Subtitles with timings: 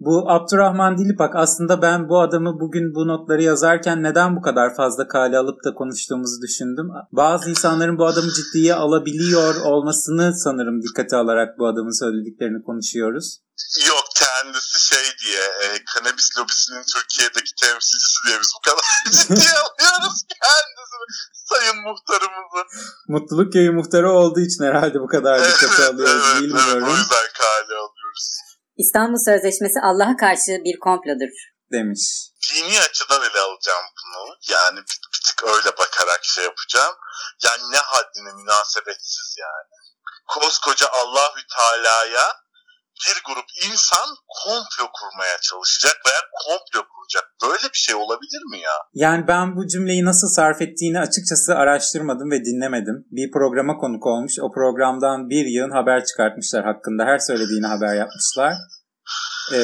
[0.00, 5.08] Bu Abdurrahman Dilipak aslında ben bu adamı bugün bu notları yazarken neden bu kadar fazla
[5.08, 6.88] kale alıp da konuştuğumuzu düşündüm.
[7.12, 13.38] Bazı insanların bu adamı ciddiye alabiliyor olmasını sanırım dikkate alarak bu adamın söylediklerini konuşuyoruz.
[13.88, 18.84] Yok kendisi şey diye e, kanabis lobisinin Türkiye'deki temsilcisi diye biz bu kadar
[19.18, 21.06] ciddiye alıyoruz kendisini.
[21.50, 22.62] Sayın muhtarımızı.
[23.08, 26.84] Mutluluk Köyü muhtarı olduğu için herhalde bu kadar dikkate alıyoruz evet, bilmiyorum.
[26.84, 28.49] Evet, o yüzden kale alıyoruz.
[28.76, 31.32] İstanbul Sözleşmesi Allah'a karşı bir komplodur.
[31.72, 32.30] Demiş.
[32.50, 34.36] Dini açıdan ele alacağım bunu.
[34.50, 36.94] Yani bir, bir tık öyle bakarak şey yapacağım.
[37.44, 39.74] Yani ne haddine münasebetsiz yani.
[40.26, 42.36] Koskoca Allahü Teala'ya
[43.06, 44.08] bir grup insan
[44.42, 47.24] komplo kurmaya çalışacak veya komplo kuracak.
[47.42, 48.76] Böyle bir şey olabilir mi ya?
[48.94, 52.96] Yani ben bu cümleyi nasıl sarf ettiğini açıkçası araştırmadım ve dinlemedim.
[53.10, 54.32] Bir programa konuk olmuş.
[54.42, 57.04] O programdan bir yığın haber çıkartmışlar hakkında.
[57.04, 58.52] Her söylediğini haber yapmışlar.
[59.52, 59.56] Ee,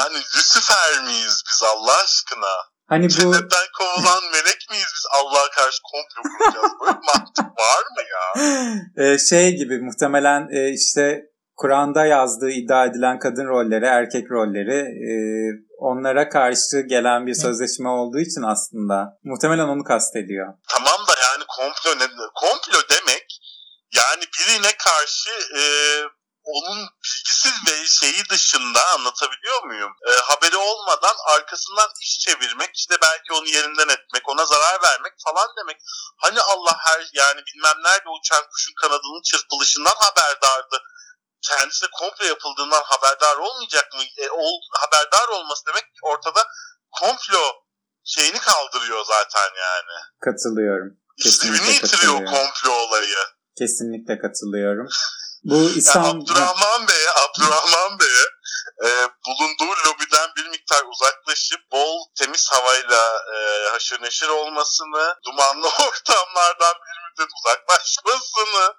[0.00, 2.54] Yani Lucifer miyiz biz Allah aşkına?
[2.88, 6.72] hani bu Cennetten kovulan melek miyiz biz Allah'a karşı komplo kuracağız?
[6.80, 8.44] Böyle mantık var mı ya?
[9.04, 11.20] e, şey gibi muhtemelen e, işte
[11.60, 15.12] Kur'an'da yazdığı iddia edilen kadın rolleri, erkek rolleri e,
[15.90, 18.96] onlara karşı gelen bir sözleşme olduğu için aslında
[19.30, 20.46] muhtemelen onu kastediyor.
[20.74, 22.06] Tamam da yani komplo ne?
[22.42, 23.26] Komplo demek
[24.00, 25.62] yani birine karşı e,
[26.44, 29.92] onun bilgisiz ve şeyi dışında anlatabiliyor muyum?
[30.08, 35.48] E, haberi olmadan arkasından iş çevirmek, işte belki onu yerinden etmek, ona zarar vermek falan
[35.60, 35.76] demek.
[36.16, 40.78] Hani Allah her yani bilmem nerede uçan kuşun kanadının çırpılışından haberdardı.
[41.42, 44.02] Kendisine komplo yapıldığından haberdar olmayacak mı?
[44.18, 46.46] E, ol, haberdar olması demek ortada
[47.00, 47.38] komplo
[48.04, 49.96] şeyini kaldırıyor zaten yani.
[50.20, 50.98] Katılıyorum.
[51.22, 53.16] Kesinlikle yitiriyor komplo olayı.
[53.58, 54.88] Kesinlikle katılıyorum.
[55.44, 56.22] Bu Ya İstanbul...
[56.22, 58.24] Abdurrahman Bey'e, Abdurrahman Bey'e
[58.84, 58.88] e,
[59.26, 63.02] bulunduğu lobiden bir miktar uzaklaşıp bol temiz havayla
[63.34, 68.74] e, haşır neşir olmasını, dumanlı ortamlardan bir müddet uzaklaşmasını,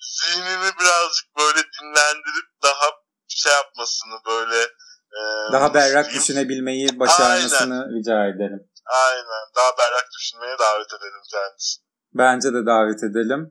[0.00, 2.86] zihnini birazcık böyle dinlendirip daha
[3.28, 4.62] şey yapmasını böyle
[5.18, 6.22] e, daha berrak diyeyim?
[6.22, 8.70] düşünebilmeyi başarmasını rica ederim.
[8.86, 9.44] Aynen.
[9.56, 11.84] Daha berrak düşünmeye davet edelim kendisini.
[12.14, 13.50] Bence de davet edelim.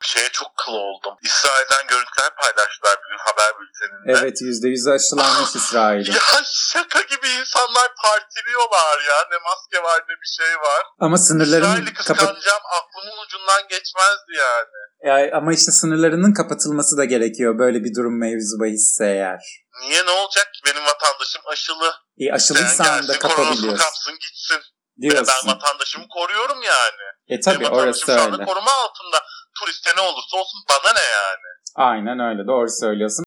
[0.00, 1.14] Şeye çok kıl oldum.
[1.22, 4.08] İsrail'den görüntüler paylaştılar bugün haber bülteninde.
[4.18, 6.10] Evet %100 aşılanmış İsrail'de.
[6.10, 6.42] Ya
[6.72, 9.16] şaka gibi insanlar partiliyorlar ya.
[9.32, 10.82] Ne maske var ne bir şey var.
[11.00, 14.80] Ama sınırların İsrail'i kapat kıskanacağım aklımın ucundan geçmezdi yani.
[15.08, 19.40] Ya ama işte sınırlarının kapatılması da gerekiyor böyle bir durum mevzu bahisse eğer.
[19.80, 21.94] Niye ne olacak ki benim vatandaşım aşılı.
[22.18, 24.60] E, aşılıysan da kapabiliyorsun kapsın gitsin.
[25.00, 25.26] Diyorsun.
[25.28, 27.04] ben vatandaşımı koruyorum yani.
[27.28, 28.44] E tabi benim orası vatandaşım şu anda öyle.
[28.44, 29.18] koruma altında.
[29.60, 31.48] Turiste ne olursa olsun bana ne yani.
[31.88, 33.24] Aynen öyle doğru söylüyorsun.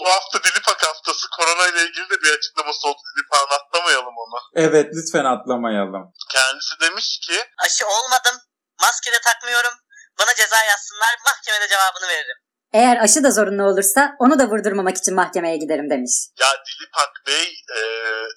[0.00, 3.00] Bu hafta Dilipak haftası korona ile ilgili de bir açıklaması oldu.
[3.16, 4.38] Dilipak'ın atlamayalım onu.
[4.54, 6.04] Evet lütfen atlamayalım.
[6.32, 8.36] Kendisi demiş ki Aşı olmadım.
[8.80, 9.74] Maske de takmıyorum.
[10.18, 11.14] Bana ceza yazsınlar.
[11.24, 12.38] Mahkemede cevabını veririm.
[12.74, 16.12] Eğer aşı da zorunlu olursa onu da vurdurmamak için mahkemeye giderim demiş.
[16.40, 17.46] Ya Dilipak Bey
[17.76, 17.80] e,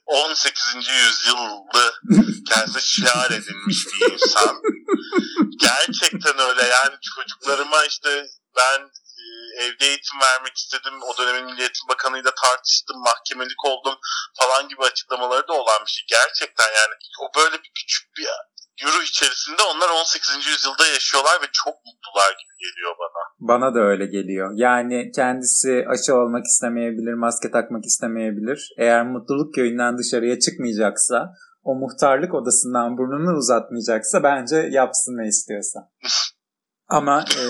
[0.05, 0.63] 18.
[0.75, 1.93] yüzyılda
[2.49, 4.61] kendisi şiar edilmiş bir insan.
[5.59, 8.27] Gerçekten öyle yani çocuklarıma işte
[8.57, 8.79] ben
[9.23, 9.25] e,
[9.63, 10.93] evde eğitim vermek istedim.
[11.03, 13.95] O dönemin Milli Eğitim Bakanı'yla tartıştım, mahkemelik oldum
[14.33, 16.05] falan gibi açıklamaları da olan bir şey.
[16.09, 18.27] Gerçekten yani o böyle bir küçük bir
[18.81, 20.47] yürü içerisinde onlar 18.
[20.47, 23.21] yüzyılda yaşıyorlar ve çok mutlular gibi geliyor bana.
[23.39, 24.51] Bana da öyle geliyor.
[24.55, 28.59] Yani kendisi aşı olmak istemeyebilir, maske takmak istemeyebilir.
[28.77, 31.33] Eğer mutluluk köyünden dışarıya çıkmayacaksa,
[31.63, 35.79] o muhtarlık odasından burnunu uzatmayacaksa bence yapsın ne istiyorsa.
[36.89, 37.43] Ama e,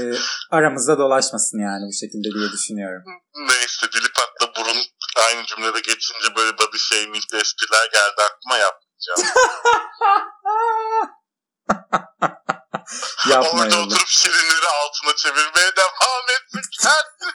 [0.52, 3.04] aramızda dolaşmasın yani bu şekilde diye düşünüyorum.
[3.50, 4.82] Neyse Dilipak'la burun
[5.26, 8.58] aynı cümlede geçince böyle body shaming espriler geldi aklıma
[9.08, 9.34] yapmayacağım.
[13.28, 13.86] Orada Yapmayalım.
[13.88, 17.34] oturup şirinleri altına çevirmeye devam etsin kendini.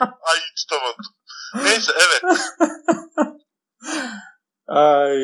[0.00, 1.14] Ay tutamadım.
[1.54, 2.22] Neyse evet.
[4.68, 5.16] Ay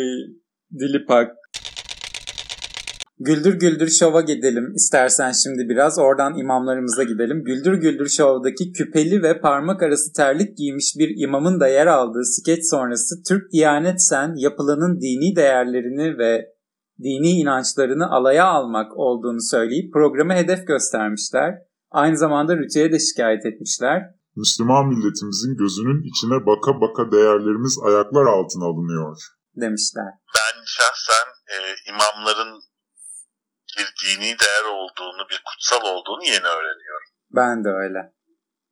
[0.72, 1.32] Dilipak.
[3.26, 5.98] Güldür Güldür Şov'a gidelim istersen şimdi biraz.
[5.98, 7.44] Oradan imamlarımıza gidelim.
[7.44, 12.70] Güldür Güldür Şov'daki küpeli ve parmak arası terlik giymiş bir imamın da yer aldığı skeç
[12.70, 16.46] sonrası Türk Diyanet Sen yapılanın dini değerlerini ve
[17.02, 21.54] dini inançlarını alaya almak olduğunu söyleyip programı hedef göstermişler.
[21.90, 24.02] Aynı zamanda Rütü'ye de şikayet etmişler.
[24.36, 29.16] Müslüman milletimizin gözünün içine baka baka değerlerimiz ayaklar altına alınıyor.
[29.60, 30.10] demişler.
[30.36, 31.56] Ben şahsen e,
[31.90, 32.65] imamların
[33.78, 37.08] bir dini değer olduğunu, bir kutsal olduğunu yeni öğreniyorum.
[37.30, 38.12] Ben de öyle.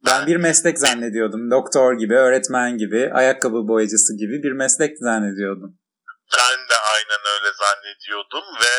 [0.06, 1.50] Ben bir meslek zannediyordum.
[1.50, 5.70] Doktor gibi, öğretmen gibi, ayakkabı boyacısı gibi bir meslek zannediyordum.
[6.38, 8.72] Ben de aynen öyle zannediyordum ve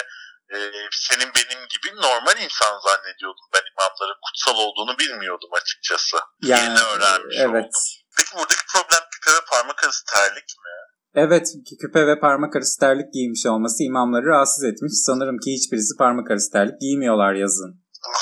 [0.56, 0.57] e,
[0.92, 3.45] senin benim gibi normal insan zannediyordum.
[3.54, 6.18] Ben imamların kutsal olduğunu bilmiyordum açıkçası.
[6.42, 7.66] Yani, Yeni öğrenmiş evet.
[7.66, 7.81] oldum.
[8.18, 10.75] Peki buradaki problem ve parmak arası terlik mi?
[11.16, 11.46] Evet,
[11.82, 14.94] küpe ve parmak arası terlik giymiş olması imamları rahatsız etmiş.
[15.08, 17.72] Sanırım ki hiçbirisi parmak arası terlik giymiyorlar yazın.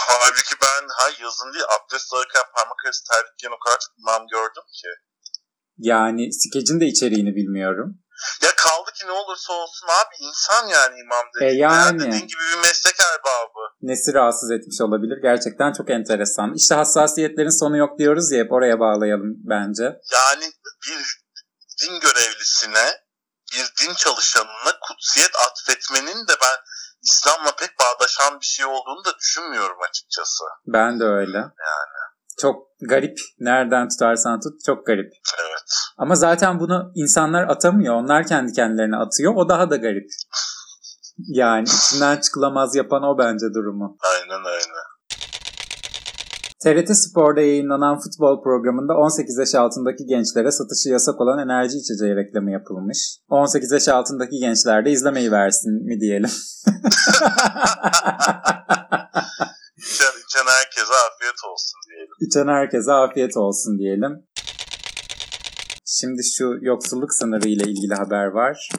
[0.10, 4.28] Halbuki ben ha yazın değil abdest alırken parmak arası terlik giyen o kadar çok imam
[4.36, 4.90] gördüm ki.
[5.78, 7.90] Yani skecin de içeriğini bilmiyorum.
[8.44, 11.60] Ya kaldı ki ne olursa olsun abi insan yani imam E dediğin.
[11.62, 11.76] yani.
[11.86, 13.64] Yani dediğin gibi bir meslek erbabı.
[13.82, 15.18] Nesi rahatsız etmiş olabilir?
[15.22, 16.54] Gerçekten çok enteresan.
[16.56, 19.84] İşte hassasiyetlerin sonu yok diyoruz ya hep oraya bağlayalım bence.
[20.18, 20.46] Yani
[20.88, 21.23] bir
[21.84, 22.86] din görevlisine,
[23.54, 26.58] bir din çalışanına kutsiyet atfetmenin de ben
[27.04, 30.44] İslam'la pek bağdaşan bir şey olduğunu da düşünmüyorum açıkçası.
[30.68, 31.38] Ben de öyle.
[31.38, 31.94] Yani
[32.42, 33.18] Çok garip.
[33.40, 35.14] Nereden tutarsan tut çok garip.
[35.40, 35.64] evet.
[35.98, 37.96] Ama zaten bunu insanlar atamıyor.
[37.96, 39.34] Onlar kendi kendilerine atıyor.
[39.36, 40.10] O daha da garip.
[41.18, 43.98] Yani içinden çıkılamaz yapan o bence durumu.
[44.12, 44.80] Aynen öyle.
[46.64, 52.52] TRT Spor'da yayınlanan futbol programında 18 yaş altındaki gençlere satışı yasak olan enerji içeceği reklamı
[52.52, 53.18] yapılmış.
[53.30, 56.30] 18 yaş altındaki gençler de izlemeyi versin mi diyelim.
[59.78, 62.16] İçen, içen herkese afiyet olsun diyelim.
[62.20, 64.28] İçen herkese afiyet olsun diyelim.
[65.86, 68.70] Şimdi şu yoksulluk sınırı ile ilgili haber var.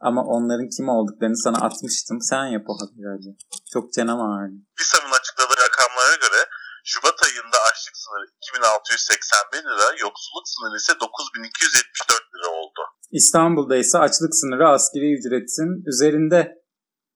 [0.00, 2.18] Ama onların kim olduklarını sana atmıştım.
[2.20, 3.36] Sen yap o haberi hadi.
[3.72, 4.58] Çok canım ağrıdı.
[4.78, 6.40] BİSAM'ın açıkladığı rakamlara göre
[6.84, 12.80] Şubat ayında açlık sınırı 2681 lira, yoksulluk sınırı ise 9274 lira oldu.
[13.12, 16.40] İstanbul'da ise açlık sınırı askeri ücretin üzerinde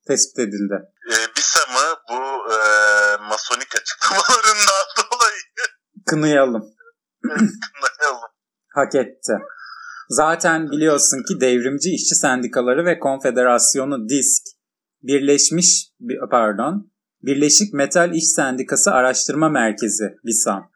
[0.08, 0.76] tespit edildi.
[1.10, 2.20] Ee, BİSAM'ı bu
[2.52, 2.56] e,
[3.30, 5.40] masonik açıklamalarından dolayı
[6.06, 6.64] Kınayalım.
[7.22, 8.30] kınayalım.
[8.74, 9.32] Hak etti.
[10.08, 14.42] Zaten biliyorsun ki devrimci işçi sendikaları ve konfederasyonu DİSK
[15.02, 15.88] Birleşmiş
[16.30, 16.92] pardon
[17.22, 20.70] Birleşik Metal İş Sendikası Araştırma Merkezi BİSAM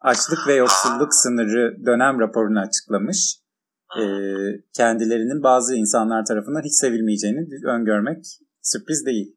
[0.00, 3.20] açlık ve yoksulluk sınırı dönem raporunu açıklamış.
[3.98, 4.02] Ee,
[4.78, 7.42] kendilerinin bazı insanlar tarafından hiç sevilmeyeceğini
[7.74, 8.20] öngörmek
[8.62, 9.28] sürpriz değil.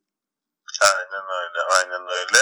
[0.91, 2.39] Aynen öyle, aynen öyle.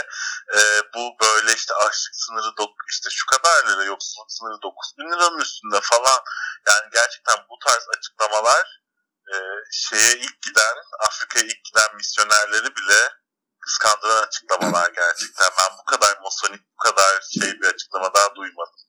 [0.56, 0.60] Ee,
[0.94, 5.42] bu böyle işte açlık sınırı dok- işte şu kadar lira, yoksulluk sınırı 9 bin liranın
[5.46, 6.20] üstünde falan.
[6.70, 8.66] Yani gerçekten bu tarz açıklamalar
[9.34, 9.36] e,
[9.72, 10.76] şeye ilk giden,
[11.08, 13.00] Afrika'ya ilk giden misyonerleri bile
[13.66, 15.50] kıskandıran açıklamalar gerçekten.
[15.60, 18.80] Ben bu kadar masonik, bu kadar şey bir açıklama daha duymadım.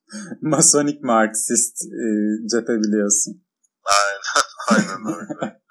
[0.42, 2.06] Masonik Marksist e,
[2.50, 3.32] cephe biliyorsun.
[3.96, 4.22] Aynen,
[4.72, 5.65] aynen öyle.